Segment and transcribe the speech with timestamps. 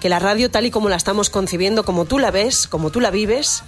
[0.00, 3.00] que la radio tal y como la estamos concibiendo, como tú la ves, como tú
[3.00, 3.62] la vives,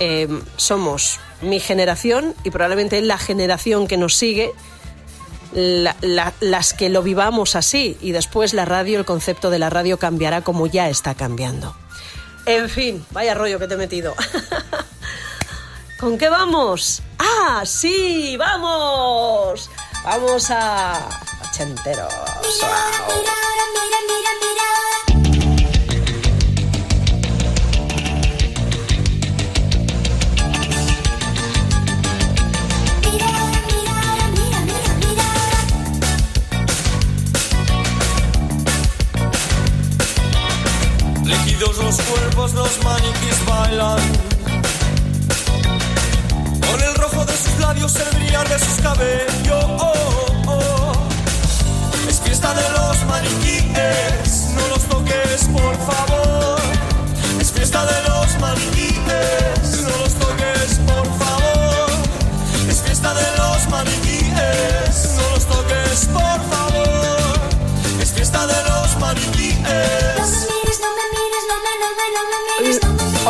[0.00, 4.52] eh, somos mi generación y probablemente la generación que nos sigue,
[5.52, 9.70] la- la- las que lo vivamos así y después la radio, el concepto de la
[9.70, 11.76] radio cambiará como ya está cambiando.
[12.46, 14.14] En fin, vaya rollo que te he metido.
[16.00, 17.02] ¿Con qué vamos?
[17.18, 19.68] Ah, sí, vamos.
[20.04, 21.08] Vamos a
[21.50, 22.12] ochenteros.
[22.14, 23.22] Wow.
[23.98, 24.77] Líquidos
[42.38, 43.98] los maniquís bailan.
[46.70, 49.66] Con el rojo de sus labios, el brillar de sus cabellos.
[52.08, 56.60] Es fiesta de los maniquíes, no los toques, por favor.
[57.40, 58.87] Es fiesta de los maniquíes,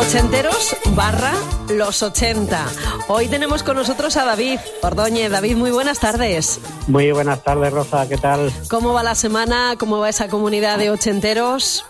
[0.08, 1.34] Ochenteros barra
[1.68, 2.66] los 80.
[3.08, 5.30] Hoy tenemos con nosotros a David Ordóñez.
[5.30, 6.60] David, muy buenas tardes.
[6.86, 8.50] Muy buenas tardes, Rosa, ¿qué tal?
[8.70, 9.74] ¿Cómo va la semana?
[9.78, 11.84] ¿Cómo va esa comunidad de ochenteros?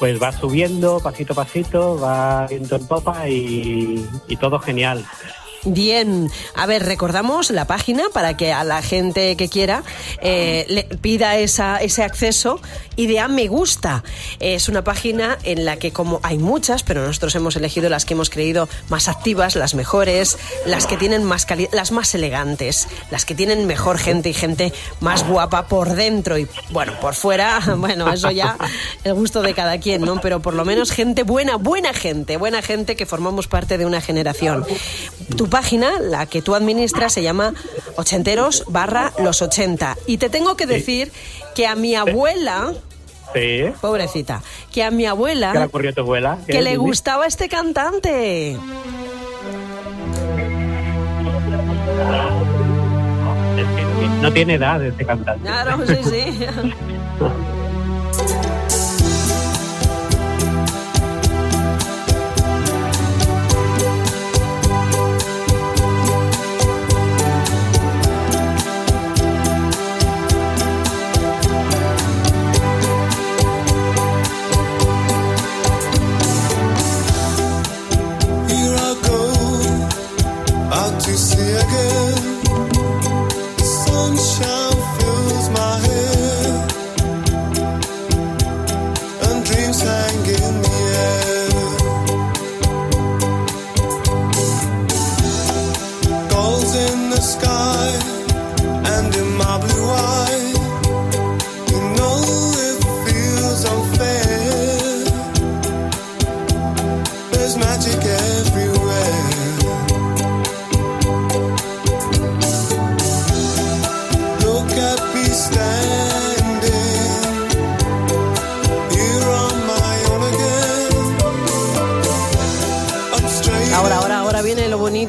[0.00, 5.06] Pues va subiendo pasito a pasito, va viento en popa y, y todo genial.
[5.64, 9.84] Bien, a ver, recordamos la página para que a la gente que quiera
[10.20, 12.60] eh, le pida esa, ese acceso
[12.96, 14.02] y de a me gusta.
[14.40, 18.14] Es una página en la que como hay muchas, pero nosotros hemos elegido las que
[18.14, 20.36] hemos creído más activas, las mejores,
[20.66, 24.72] las que tienen más calidad, las más elegantes, las que tienen mejor gente y gente
[24.98, 28.56] más guapa por dentro y bueno, por fuera, bueno, eso ya
[29.04, 30.20] el gusto de cada quien, ¿no?
[30.20, 34.00] Pero por lo menos gente buena, buena gente, buena gente que formamos parte de una
[34.00, 34.64] generación.
[35.52, 37.52] Página, la que tú administras, se llama
[37.96, 39.96] ochenteros barra los 80.
[40.06, 41.12] Y te tengo que decir
[41.54, 42.72] que a mi abuela,
[43.34, 43.64] Sí.
[43.80, 44.42] pobrecita,
[44.72, 46.38] que a mi ¿Qué le abuela, ocurrió a tu abuela?
[46.46, 48.56] que le gustaba este cantante.
[54.20, 55.42] No tiene edad este cantante.
[55.46, 56.46] Claro, sí, sí.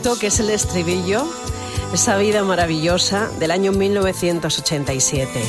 [0.03, 1.25] bonito que es el estribillo.
[1.93, 5.29] Esa vida maravillosa del año 1987.
[5.29, 5.39] and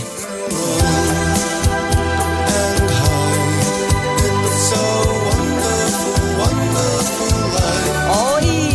[2.91, 4.79] high in so
[5.27, 7.99] wonderful, wonderful life.
[8.37, 8.71] ¡Oy!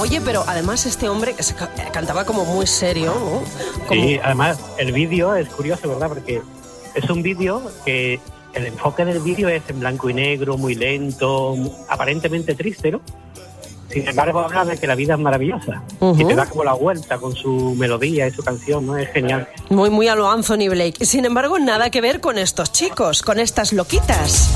[0.00, 1.34] Oye, pero además este hombre
[1.92, 3.42] cantaba como muy serio, ¿no?
[3.88, 6.06] Como- además el vídeo es curioso, ¿verdad?
[6.08, 6.42] Porque
[6.94, 8.20] es un vídeo que
[8.52, 11.56] el enfoque del vídeo es en blanco y negro, muy lento,
[11.88, 13.00] aparentemente triste, ¿no?
[13.94, 15.84] Sin embargo, habla de que la vida es maravillosa
[16.18, 18.96] y te da como la vuelta con su melodía y su canción, ¿no?
[18.96, 19.48] Es genial.
[19.70, 21.04] Muy, muy a lo Anthony Blake.
[21.04, 24.52] Sin embargo, nada que ver con estos chicos, con estas loquitas.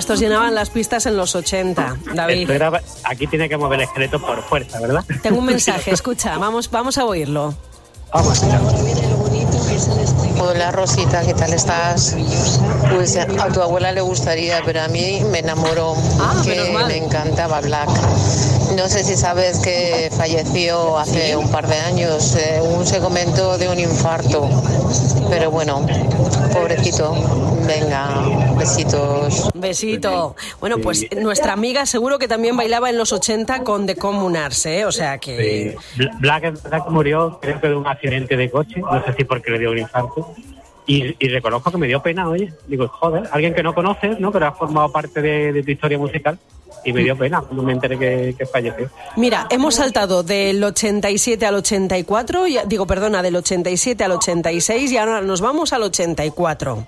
[0.00, 2.50] Estos llenaban las pistas en los 80, David.
[2.50, 5.04] Era- aquí tiene que mover el esqueleto por fuerza, ¿verdad?
[5.22, 7.54] Tengo un mensaje, escucha, vamos, vamos a oírlo.
[8.12, 8.60] Vamos, mira.
[10.40, 12.16] Hola Rosita, ¿qué tal estás?
[12.94, 17.60] Pues a tu abuela le gustaría, pero a mí me enamoró, Ah, que me encantaba
[17.60, 17.88] Black.
[18.76, 23.58] No sé si sabes que falleció hace un par de años, eh, según se comentó
[23.58, 24.48] de un infarto,
[25.28, 25.84] pero bueno,
[26.52, 27.14] pobrecito.
[27.66, 29.50] Venga, besitos.
[29.54, 30.34] Besito.
[30.60, 33.96] Bueno, pues nuestra amiga seguro que también bailaba en los 80 con The
[34.64, 34.84] ¿eh?
[34.84, 35.76] O sea que...
[35.96, 36.08] Sí.
[36.18, 39.58] Black, Black murió, creo que de un accidente de coche, no sé si porque le
[39.58, 40.32] dio un infarto.
[40.86, 42.52] Y, y reconozco que me dio pena, oye.
[42.66, 44.32] Digo, joder, alguien que no conoces, ¿no?
[44.32, 46.38] Pero ha formado parte de, de tu historia musical.
[46.84, 48.88] Y me dio pena cuando me enteré que, que falleció.
[49.16, 54.96] Mira, hemos saltado del 87 al 84, y- digo, perdona, del 87 al 86 y
[54.96, 56.84] ahora nos vamos al 84.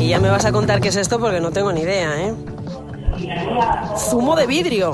[0.00, 2.34] Y ya me vas a contar qué es esto porque no tengo ni idea, ¿eh?
[3.96, 4.92] Zumo de vidrio.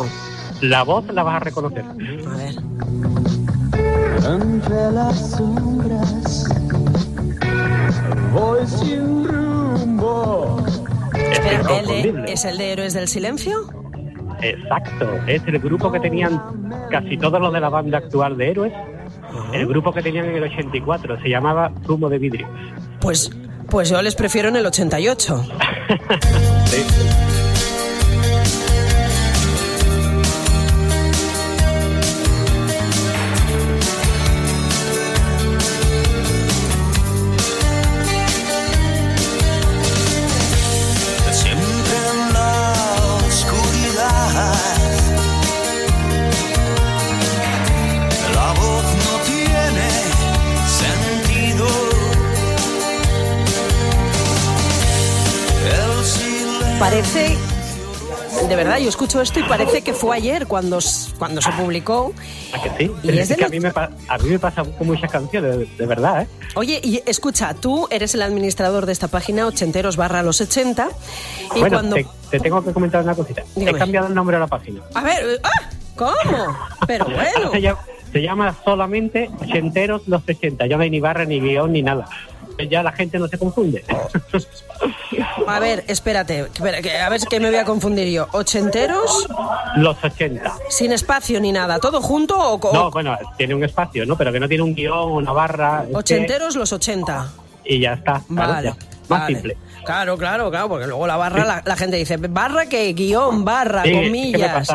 [0.60, 1.84] La voz la vas a reconocer.
[1.84, 2.54] A ver.
[4.28, 6.44] Entre las sombras
[8.32, 10.62] voy sin rumbo.
[11.14, 12.32] Espera, Es ¿el de-.
[12.32, 13.70] ¿es el de Héroes del Silencio?
[14.42, 16.40] Exacto, es el grupo que tenían
[16.90, 18.72] casi todos los de la banda actual de Héroes.
[19.52, 22.48] El grupo que tenían en el 84 se llamaba Zumo de Vidrio.
[23.00, 23.30] Pues,
[23.70, 25.44] pues yo les prefiero en el 88.
[26.66, 27.27] Siempre
[56.88, 57.36] Parece,
[58.48, 60.78] de verdad, yo escucho esto y parece que fue ayer cuando,
[61.18, 62.14] cuando se publicó.
[62.54, 62.90] ¿A que sí?
[63.02, 65.66] Y es que a mí, me, pa- a mí me pasa con muchas canciones, de,
[65.66, 66.28] de verdad, ¿eh?
[66.54, 70.88] Oye, y escucha, tú eres el administrador de esta página, ochenteros barra los 80,
[71.56, 71.96] y bueno, cuando...
[71.96, 73.42] te, te tengo que comentar una cosita.
[73.54, 73.76] Dígame.
[73.76, 74.80] He cambiado el nombre a la página.
[74.94, 75.70] A ver, ¡ah!
[75.94, 76.56] ¿Cómo?
[76.86, 77.52] Pero bueno.
[78.12, 80.66] Se llama solamente Ochenteros los 80.
[80.66, 82.06] Ya no hay ni barra, ni guion, ni nada.
[82.68, 83.84] Ya la gente no se confunde.
[85.46, 88.26] A ver, espérate, espera, que- a ver que me voy a confundir yo.
[88.32, 89.28] ¿Ochenteros?
[89.76, 90.52] los 80.
[90.68, 92.58] Sin espacio ni nada, ¿todo junto o...?
[92.60, 94.16] co- No, bueno, tiene un espacio, ¿no?
[94.16, 95.82] Pero que no tiene un guion, una barra.
[95.84, 97.28] es que- Ochenteros los 80.
[97.64, 98.22] Y ya está.
[98.26, 98.68] claro, Vale.
[98.68, 98.76] ya.
[99.08, 99.34] Más vale.
[99.34, 99.56] simple.
[99.88, 103.84] Claro, claro, claro, porque luego la barra, la, la gente dice, barra que guion, barra,
[103.84, 104.68] Sí, comillas,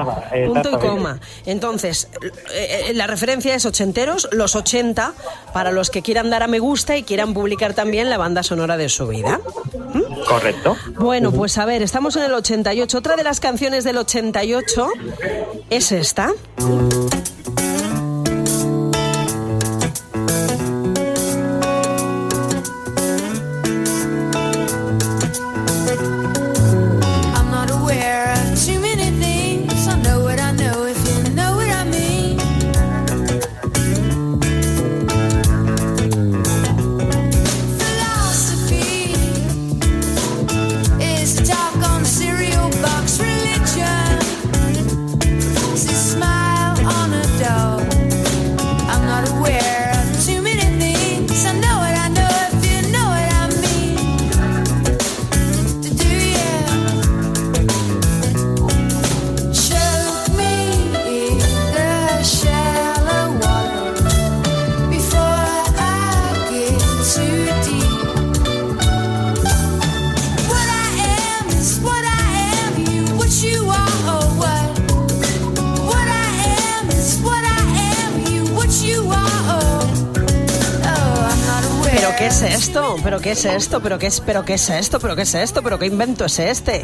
[0.48, 1.20] punto y coma.
[1.46, 2.08] Entonces,
[2.52, 5.14] eh, eh, la referencia es ochenteros, los 80,
[5.54, 8.76] para los que quieran dar a me gusta y quieran publicar también la banda sonora
[8.76, 9.40] de su vida.
[10.28, 10.76] Correcto.
[10.96, 12.98] Bueno, pues a ver, estamos en el 88.
[12.98, 14.88] Otra de las canciones del 88
[15.70, 16.32] es esta.
[82.24, 82.96] Qué es esto?
[83.04, 83.82] ¿Pero qué es esto?
[83.82, 85.00] ¿Pero qué es, pero qué es esto?
[85.00, 85.62] ¿Pero qué es esto?
[85.62, 86.82] ¿Pero qué invento es este?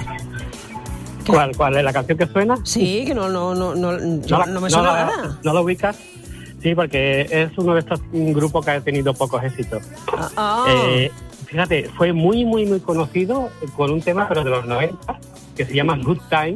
[1.24, 1.32] ¿Qué?
[1.32, 2.58] ¿Cuál, ¿Cuál es la canción que suena?
[2.64, 5.40] Sí, que no, no, no, no, la- no me suena la- nada.
[5.44, 5.98] ¿No lo ubicas?
[6.62, 9.82] Sí, porque es uno de estos grupos que ha tenido pocos éxitos.
[10.12, 10.66] Ah, ah.
[10.68, 11.10] Eh,
[11.46, 15.20] fíjate, fue muy, muy, muy conocido con un tema, pero de los 90,
[15.56, 16.56] que se llama Good Time.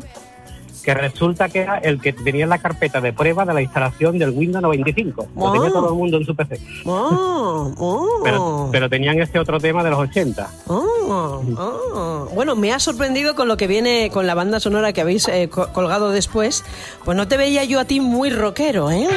[0.83, 4.31] Que resulta que era el que tenía la carpeta de prueba de la instalación del
[4.31, 5.27] Windows 95.
[5.35, 5.71] Lo tenía Ah.
[5.73, 6.59] todo el mundo en su PC.
[6.85, 8.21] Oh, oh.
[8.23, 10.49] Pero, pero tenían este otro tema de los 80.
[10.67, 12.29] Oh, oh.
[12.35, 15.49] Bueno, me ha sorprendido con lo que viene con la banda sonora que habéis eh,
[15.49, 16.63] co- colgado después.
[17.05, 19.07] Pues no te veía yo a ti muy rockero, ¿eh?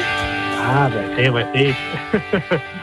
[0.59, 1.73] Ah, pues sí, pues sí.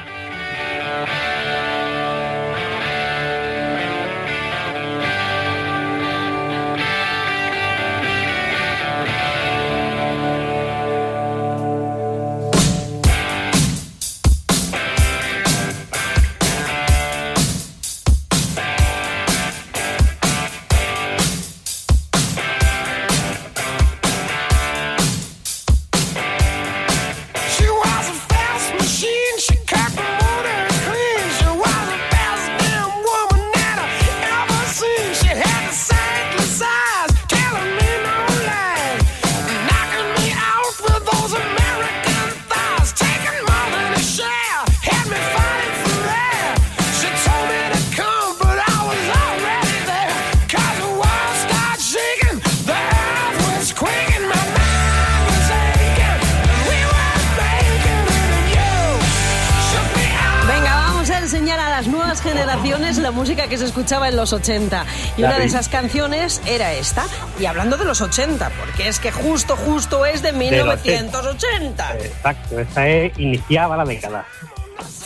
[62.35, 64.85] generaciones la música que se escuchaba en los 80.
[65.17, 67.05] Y una de esas canciones era esta.
[67.39, 71.97] Y hablando de los 80, porque es que justo, justo es de los 1980.
[71.99, 74.27] Exacto, esta es, iniciaba la década.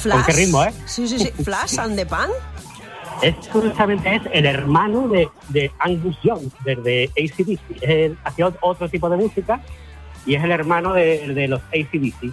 [0.00, 0.24] Flash.
[0.26, 0.72] qué ritmo, eh?
[0.86, 1.30] Sí, sí, sí.
[1.44, 2.30] Flash and the Pan.
[3.20, 8.16] Es curiosamente es el hermano de, de Angus Young, desde ACDC.
[8.24, 9.60] Hacía ot- otro tipo de música
[10.24, 12.32] y es el hermano de, de los ACDC.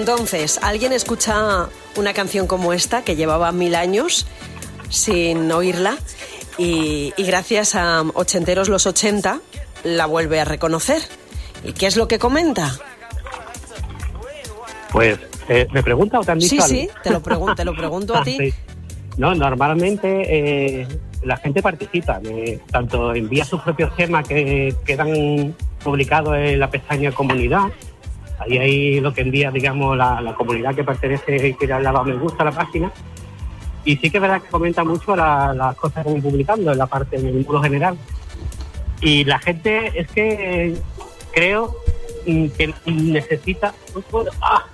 [0.00, 4.26] Entonces, ¿alguien escucha una canción como esta que llevaba mil años
[4.88, 5.96] sin oírla?
[6.58, 9.40] Y, y gracias a Ochenteros los 80
[9.84, 11.00] la vuelve a reconocer.
[11.64, 12.78] ¿Y qué es lo que comenta?
[14.92, 16.68] Pues, eh, ¿me pregunta o dicho Sí, algo?
[16.68, 18.36] sí, te lo, te lo pregunto a ti.
[18.38, 18.54] sí.
[19.16, 20.24] No, normalmente
[20.82, 20.88] eh,
[21.22, 25.54] la gente participa, eh, tanto envía sus propios temas que quedan
[25.84, 27.64] publicados en la pestaña comunidad.
[28.40, 32.14] Ahí hay lo que envía, digamos, la, comunidad que pertenece, que le ha dado me
[32.14, 32.90] gusta la página.
[33.84, 36.78] Y sí que es verdad que comenta mucho la- las cosas que van publicando en
[36.78, 37.96] la parte, en el mundo general.
[39.00, 40.76] Y la gente es que
[41.32, 41.74] creo
[42.26, 43.74] mm, que necesita...
[44.40, 44.64] ¡Ah!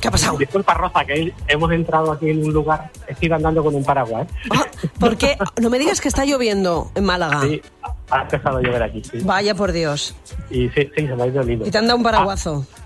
[0.00, 0.36] ¿Qué ha pasado?
[0.36, 2.90] Disculpa, Rosa, que hemos entrado aquí en un lugar.
[3.06, 4.26] Estoy andando con un paraguas.
[4.26, 4.34] ¿eh?
[4.50, 4.66] Ah,
[4.98, 5.36] ¿Por qué?
[5.60, 7.40] No me digas que está lloviendo en Málaga.
[7.42, 7.62] Sí,
[8.10, 9.02] ha empezado a llover aquí.
[9.04, 9.18] Sí.
[9.22, 10.14] Vaya por Dios.
[10.50, 11.66] Y sí, sí, se me ha ido el hilo.
[11.66, 12.66] Y te han dado un paraguazo.
[12.72, 12.78] Ah,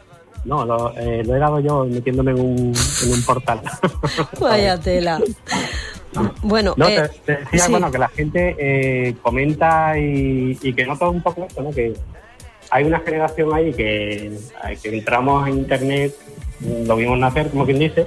[0.44, 2.72] no, lo, eh, lo he dado yo metiéndome en un,
[3.02, 3.60] en un portal.
[4.40, 5.18] Vaya tela.
[6.42, 7.70] Bueno, No, eh, te, te decía, sí.
[7.70, 11.70] bueno, que la gente eh, comenta y, y que nota un poco esto, ¿no?
[11.70, 11.94] Que
[12.70, 16.14] hay una generación ahí que, eh, que entramos en Internet,
[16.60, 18.06] lo vimos nacer, como quien dice,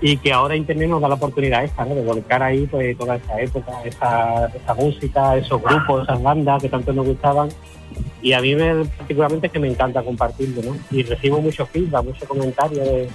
[0.00, 1.94] y que ahora Internet nos da la oportunidad esta, ¿no?
[1.94, 6.68] De volcar ahí pues, toda esa época, esa, esa música, esos grupos, esas bandas que
[6.68, 7.48] tanto nos gustaban.
[8.20, 10.76] Y a mí me, particularmente es que me encanta compartirlo, ¿no?
[10.90, 13.08] Y recibo muchos feedback, muchos comentarios de,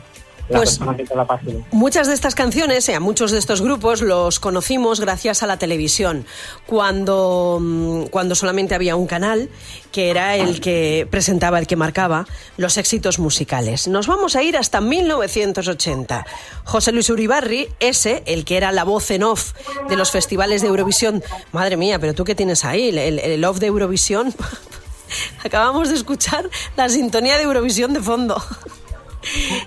[0.57, 1.65] Pues- que la página.
[1.71, 5.57] Muchas de estas canciones, y a muchos de estos grupos, los conocimos gracias a la
[5.57, 6.25] televisión,
[6.65, 9.49] cuando, mm, cuando solamente había un canal,
[9.91, 12.25] que era el que presentaba, el que marcaba
[12.57, 13.87] los éxitos musicales.
[13.87, 16.25] Nos vamos a ir hasta 1980.
[16.63, 19.53] José Luis Uribarri, ese, el que era la voz en off
[19.87, 21.23] de los festivales de Eurovisión.
[21.51, 24.33] Madre mía, pero tú qué tienes ahí, el- el off de Eurovisión.
[25.43, 28.41] Acabamos de escuchar la sintonía de Eurovisión de fondo.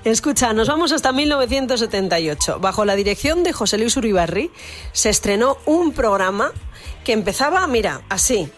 [0.04, 2.58] Escucha, nos vamos hasta 1978.
[2.58, 4.50] Bajo la dirección de José Luis Uribarri
[4.92, 6.50] se estrenó un programa
[7.04, 8.50] que empezaba, mira, así.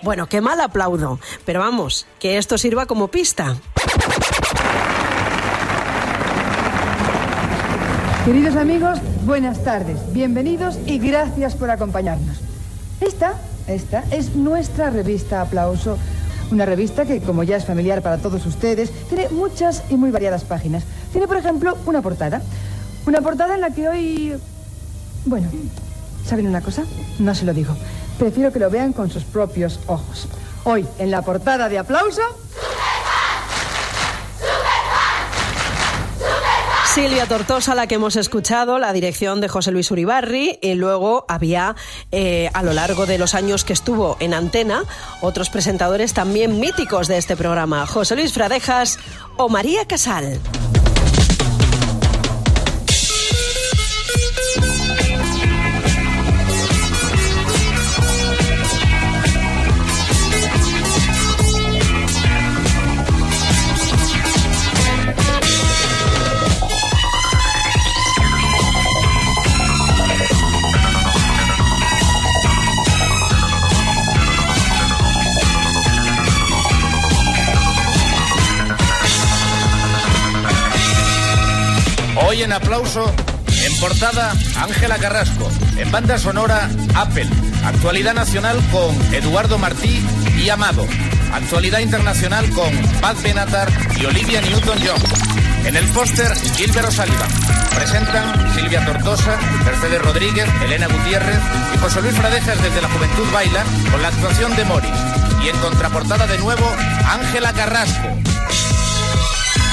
[0.00, 3.56] Bueno, qué mal aplaudo, pero vamos, que esto sirva como pista.
[8.24, 12.38] Queridos amigos, buenas tardes, bienvenidos y gracias por acompañarnos.
[13.02, 13.34] Esta,
[13.66, 15.98] esta es nuestra revista Aplauso,
[16.50, 20.44] una revista que, como ya es familiar para todos ustedes, tiene muchas y muy variadas
[20.44, 20.84] páginas.
[21.12, 22.42] tiene, por ejemplo, una portada.
[23.06, 24.34] Una portada en la que hoy...
[25.24, 25.48] Bueno,
[26.26, 26.84] ¿saben una cosa?
[27.18, 27.74] No se lo digo.
[28.18, 30.28] Prefiero que lo vean con sus propios ojos.
[30.64, 32.22] Hoy, en la portada de aplauso...
[36.94, 41.76] Silvia Tortosa, la que hemos escuchado, la dirección de José Luis Uribarri, y luego había,
[42.10, 44.82] eh, a lo largo de los años que estuvo en antena,
[45.20, 48.98] otros presentadores también míticos de este programa, José Luis Fradejas
[49.36, 50.40] o María Casal.
[82.42, 83.04] En aplauso,
[83.64, 85.46] en portada, Ángela Carrasco.
[85.76, 87.28] En banda sonora, Apple.
[87.66, 90.02] Actualidad nacional con Eduardo Martí
[90.42, 90.86] y Amado.
[91.34, 93.68] Actualidad internacional con Paz Benatar
[94.00, 95.66] y Olivia Newton-John.
[95.66, 97.28] En el póster, Gilbert O'Sullivan.
[97.74, 101.40] Presentan Silvia Tortosa, Mercedes Rodríguez, Elena Gutiérrez
[101.74, 104.90] y José Luis Fradejas desde la Juventud Baila con la actuación de Morris.
[105.44, 106.66] Y en contraportada de nuevo,
[107.06, 108.29] Ángela Carrasco.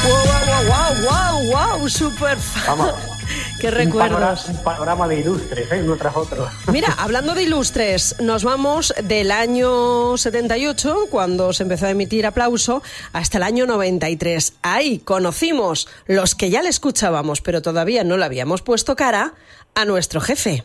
[0.07, 1.89] ¡Wow, wow, wow, wow!
[1.89, 2.63] ¡Súper fan!
[2.67, 2.93] Vamos.
[3.59, 4.43] ¡Qué Un recuerdos!
[4.43, 5.81] panorama, un panorama de ilustres, ¿eh?
[5.83, 6.47] uno tras otro.
[6.71, 12.81] Mira, hablando de ilustres, nos vamos del año 78, cuando se empezó a emitir aplauso,
[13.13, 14.53] hasta el año 93.
[14.61, 19.33] Ahí conocimos los que ya le escuchábamos, pero todavía no le habíamos puesto cara
[19.75, 20.63] a nuestro jefe.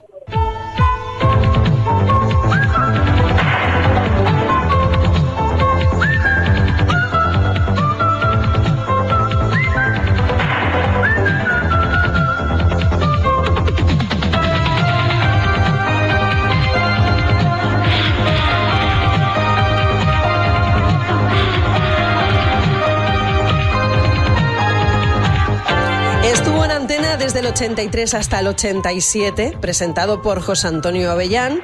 [27.53, 31.61] 83 hasta el 87, presentado por José Antonio Avellán,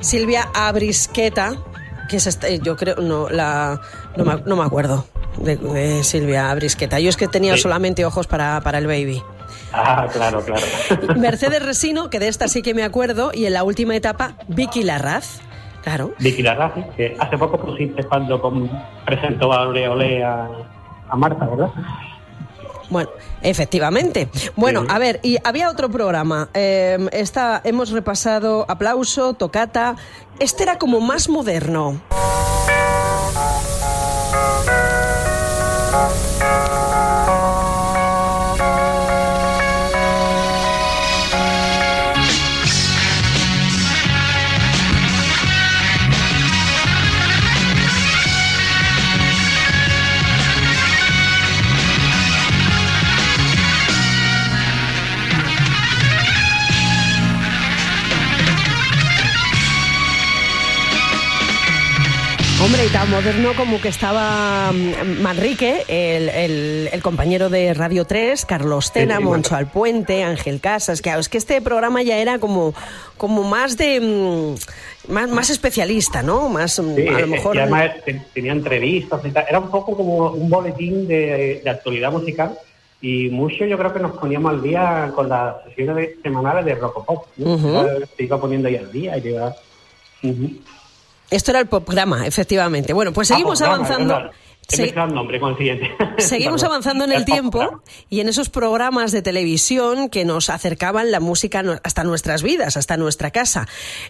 [0.00, 1.52] Silvia Abrisqueta,
[2.08, 3.78] que es esta- yo creo, no, la,
[4.16, 5.04] no, me, no me acuerdo
[5.36, 6.98] de, de Silvia Abrisqueta.
[6.98, 7.60] Yo es que tenía Sí.
[7.60, 9.22] solamente ojos para, para el baby.
[9.70, 10.62] Ah, claro, claro.
[11.18, 14.82] Mercedes Resino, que de esta sí que me acuerdo, y en la última etapa, Vicky
[14.82, 15.40] Larraz.
[15.82, 16.12] Claro.
[16.18, 18.40] Vicky Larrazi, que hace poco pusiste cuando
[19.04, 20.48] presentó a Ole a,
[21.10, 21.68] a Marta, ¿verdad?
[22.90, 23.10] Bueno,
[23.42, 24.28] efectivamente.
[24.56, 26.48] Bueno, a ver, y había otro programa.
[26.54, 29.96] Eh, esta, hemos repasado Aplauso, Tocata.
[30.38, 32.00] Este era como más moderno.
[62.68, 68.04] Hombre, y tan moderno como que estaba mm, Manrique, el, el- el compañero de Radio
[68.04, 69.56] 3, Carlos Tena, Moncho.
[69.56, 71.00] Alpuente, Ángel Casas.
[71.00, 72.74] Que, es que este programa ya era como,
[73.16, 74.00] como más de.
[74.00, 76.50] mm, Más, más especialista, ¿no?
[76.50, 77.56] Más, mm, Sí, a lo mejor.
[77.56, 79.46] y además te- tenía entrevistas y tal.
[79.48, 82.52] Era un poco como un boletín de, de actualidad musical
[83.00, 86.74] y mucho yo creo que nos poníamos al día con las sesiones de- semanales de
[86.74, 87.26] rock pop.
[87.38, 87.54] ¿no?
[87.54, 87.72] Ujú.
[87.72, 89.56] Ya Se iba poniendo ahí al día y iba-
[90.22, 90.50] Ujú.
[91.30, 92.92] Esto era el programa, efectivamente.
[92.92, 94.30] Bueno, pues Ah, seguimos avanzando.
[94.68, 95.88] Se- mezclado el nombre con el siguiente.
[96.18, 101.20] Seguimos avanzando en el tiempo y en esos programas de televisión que nos acercaban la
[101.20, 103.66] música hasta nuestras vidas, hasta nuestra casa.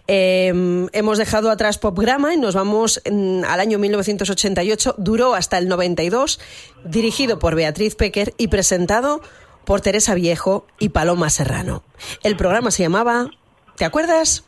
[0.09, 4.96] Eh, hemos dejado atrás Popgrama y nos vamos mm, al año 1988.
[4.98, 6.40] Duró hasta el 92,
[6.85, 9.20] dirigido por Beatriz Pecker y presentado
[9.64, 11.85] por Teresa Viejo y Paloma Serrano.
[12.24, 13.31] El programa se llamaba...
[13.76, 14.44] ¿Te acuerdas?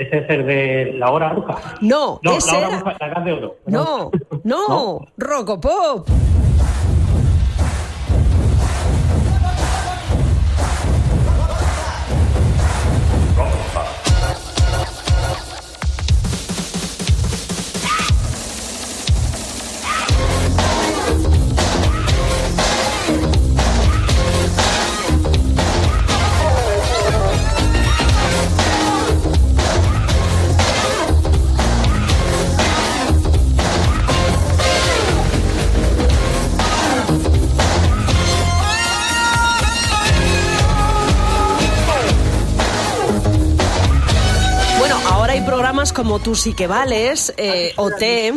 [0.00, 1.58] Ese es el de la hora bruja.
[1.82, 3.56] No, No, ese la hora era- bruja, la gas de oro.
[3.66, 4.10] No,
[4.44, 6.08] no, Rocopop.
[46.00, 48.32] Como Tú sí que vales, eh, OT.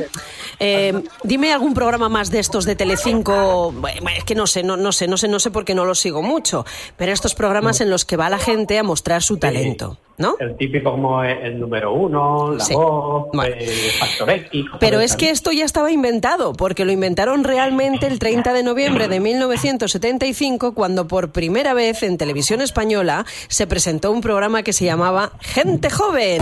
[0.59, 3.73] Eh, dime algún programa más de estos de Telecinco.
[4.17, 6.21] Es que no sé, no, no sé, no sé, no sé porque no los sigo
[6.21, 6.65] mucho.
[6.97, 10.35] Pero estos programas en los que va la gente a mostrar su talento, ¿no?
[10.41, 12.73] El típico como el, número uno, la Sí.
[12.73, 13.55] voz, Bueno.
[13.57, 14.65] eh, Factor X.
[14.81, 19.07] Pero es que esto ya estaba inventado, porque lo inventaron realmente el 30 de noviembre
[19.07, 24.83] de 1975, cuando por primera vez en televisión española se presentó un programa que se
[24.83, 26.41] llamaba Gente Joven.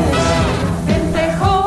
[1.21, 1.60] Gente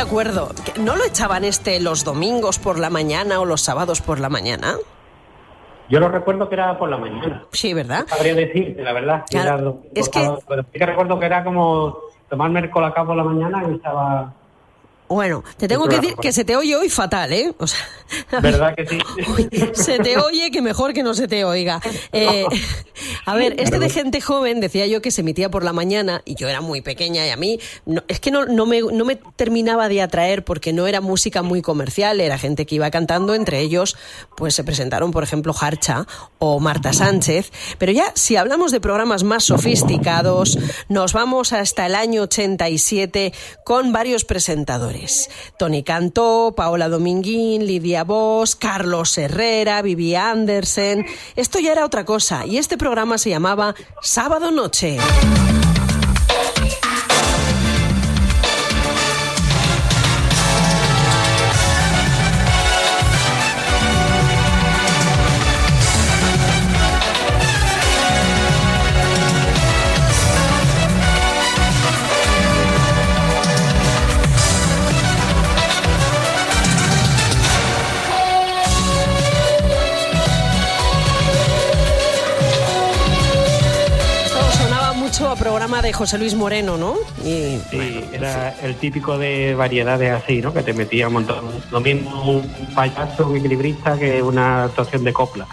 [0.00, 0.48] me acuerdo,
[0.80, 4.76] ¿no lo echaban este los domingos por la mañana o los sábados por la mañana?
[5.90, 7.44] Yo lo recuerdo que era por la mañana.
[7.52, 8.06] Sí, ¿verdad?
[8.08, 9.24] Sabría decirte, la verdad.
[9.28, 11.98] Claro, era es que- Pero sí que recuerdo que era como
[12.30, 14.32] tomarme el colacao por la mañana y estaba...
[15.10, 17.52] Bueno, te tengo que decir que se te oye hoy fatal, ¿eh?
[17.58, 17.78] O sea,
[18.40, 18.98] ¿Verdad que sí?
[19.74, 21.80] Se te oye que mejor que no se te oiga.
[22.12, 22.46] Eh,
[23.26, 26.36] a ver, este de gente joven decía yo que se emitía por la mañana y
[26.36, 29.16] yo era muy pequeña y a mí no- es que no, no, me, no me
[29.16, 33.58] terminaba de atraer porque no era música muy comercial, era gente que iba cantando, entre
[33.60, 33.96] ellos
[34.36, 36.06] pues se presentaron por ejemplo Harcha
[36.38, 40.56] o Marta Sánchez, pero ya si hablamos de programas más sofisticados,
[40.88, 43.32] nos vamos hasta el año 87
[43.64, 44.99] con varios presentadores.
[45.58, 51.06] Tony Cantó, Paola Dominguín, Lidia Bosch, Carlos Herrera, Vivi Andersen.
[51.36, 54.98] Esto ya era otra cosa y este programa se llamaba Sábado Noche.
[85.90, 86.94] De José Luis Moreno, ¿no?
[87.24, 90.54] Y, Sí, era el típico de variedades así, ¿no?
[90.54, 91.44] Que te metía un montón.
[91.72, 95.48] Lo mismo un payaso, un equilibrista que una actuación de copla.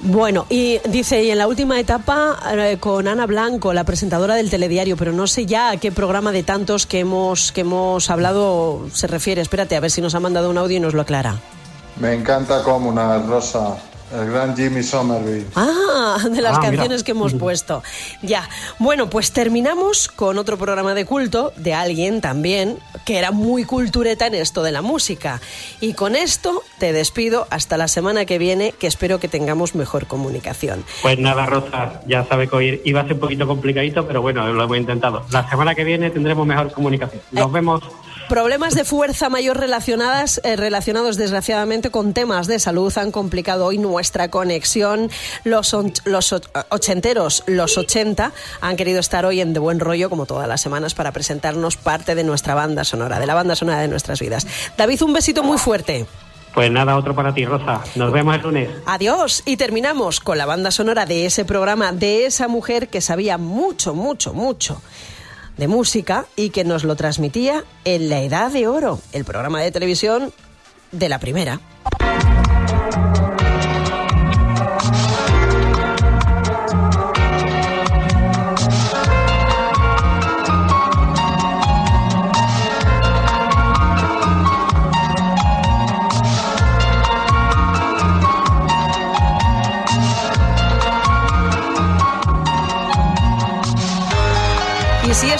[0.00, 4.48] Bueno, y dice, y en la última etapa eh, con Ana Blanco, la presentadora del
[4.48, 8.86] telediario, pero no sé ya a qué programa de tantos que hemos, que hemos hablado
[8.92, 9.42] se refiere.
[9.42, 11.34] Espérate, a ver si nos ha mandado un audio y nos lo aclara.
[11.98, 13.76] Me encanta Comunal, Rosa.
[14.12, 15.46] El gran Jimmy Somerville.
[15.56, 16.70] Ah, de las Ah, mira.
[16.70, 17.82] canciones que hemos puesto.
[18.22, 18.48] Ya.
[18.78, 24.26] Bueno, pues terminamos con otro programa de culto de alguien también que era muy cultureta
[24.26, 25.40] en esto de la música.
[25.80, 30.06] Y con esto te despido hasta la semana que viene, que espero que tengamos mejor
[30.06, 30.84] comunicación.
[31.02, 34.46] Pues nada, Rosa, ya sabe que hoy iba a ser un poquito complicadito, pero bueno,
[34.52, 35.24] lo hemos intentado.
[35.30, 37.22] La semana que viene tendremos mejor comunicación.
[37.32, 37.82] Nos vemos.
[38.28, 43.76] Problemas de fuerza mayor relacionadas, eh, relacionados desgraciadamente con temas de salud han complicado hoy
[43.78, 45.10] nuestra conexión.
[45.44, 48.32] Los, on- los och- ochenteros, los 80,
[48.62, 52.14] han querido estar hoy en De Buen Rollo, como todas las semanas, para presentarnos parte
[52.14, 54.46] de nuestra banda sonora, de la banda sonora de nuestras vidas.
[54.76, 56.06] David, un besito muy fuerte.
[56.54, 57.82] Pues nada, otro para ti, Rosa.
[57.94, 58.70] Nos vemos el lunes.
[58.86, 59.42] Adiós.
[59.44, 63.94] Y terminamos con la banda sonora de ese programa, de esa mujer que sabía mucho,
[63.94, 64.80] mucho, mucho
[65.56, 69.70] de música y que nos lo transmitía en La Edad de Oro, el programa de
[69.70, 70.32] televisión
[70.92, 71.60] de la primera.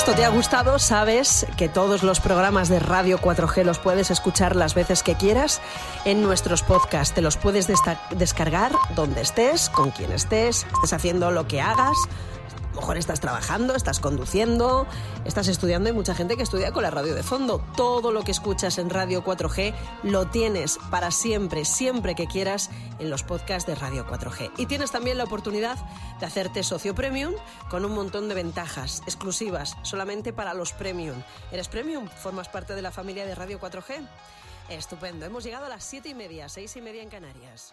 [0.04, 4.54] Esto te ha gustado, sabes que todos los programas de Radio 4G los puedes escuchar
[4.54, 5.62] las veces que quieras
[6.04, 7.14] en nuestros podcasts.
[7.14, 7.66] Te los puedes
[8.10, 11.96] descargar donde estés, con quien estés, estés haciendo lo que hagas.
[12.84, 14.86] Mejor estás trabajando, estás conduciendo,
[15.24, 15.88] estás estudiando.
[15.88, 17.64] Hay mucha gente que estudia con la radio de fondo.
[17.78, 22.68] Todo lo que escuchas en Radio 4G lo tienes para siempre, siempre que quieras,
[22.98, 24.50] en los podcasts de Radio 4G.
[24.58, 25.78] Y tienes también la oportunidad
[26.20, 27.32] de hacerte socio premium
[27.70, 31.16] con un montón de ventajas exclusivas solamente para los premium.
[31.52, 32.06] ¿Eres premium?
[32.06, 34.06] ¿Formas parte de la familia de Radio 4G?
[34.68, 35.24] Estupendo.
[35.24, 37.72] Hemos llegado a las siete y media, seis y media en Canarias.